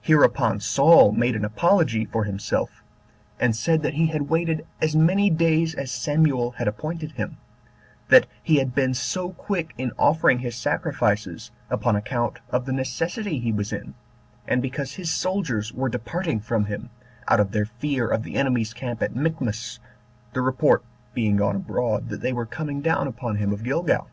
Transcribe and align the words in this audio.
Hereupon 0.00 0.60
Saul 0.60 1.12
made 1.12 1.36
an 1.36 1.44
apology 1.44 2.06
for 2.06 2.24
himself, 2.24 2.82
and 3.38 3.54
said 3.54 3.82
that 3.82 3.92
he 3.92 4.06
had 4.06 4.30
waited 4.30 4.64
as 4.80 4.96
many 4.96 5.28
days 5.28 5.74
as 5.74 5.90
Samuel 5.92 6.52
had 6.52 6.66
appointed 6.66 7.12
him; 7.12 7.36
that 8.08 8.26
he 8.42 8.56
had 8.56 8.74
been 8.74 8.94
so 8.94 9.28
quick 9.32 9.74
in 9.76 9.92
offering 9.98 10.38
his 10.38 10.56
sacrifices, 10.56 11.50
upon 11.68 11.96
account 11.96 12.38
of 12.48 12.64
the 12.64 12.72
necessity 12.72 13.40
he 13.40 13.52
was 13.52 13.70
in, 13.70 13.92
and 14.46 14.62
because 14.62 14.94
his 14.94 15.12
soldiers 15.12 15.70
were 15.70 15.90
departing 15.90 16.40
from 16.40 16.64
him, 16.64 16.88
out 17.28 17.38
of 17.38 17.52
their 17.52 17.66
fear 17.66 18.08
of 18.08 18.22
the 18.22 18.36
enemy's 18.36 18.72
camp 18.72 19.02
at 19.02 19.14
Michmash, 19.14 19.78
the 20.32 20.40
report 20.40 20.82
being 21.12 21.36
gone 21.36 21.56
abroad 21.56 22.08
that 22.08 22.22
they 22.22 22.32
were 22.32 22.46
coming 22.46 22.80
down 22.80 23.06
upon 23.06 23.36
him 23.36 23.52
of 23.52 23.62
Gilgal. 23.64 24.08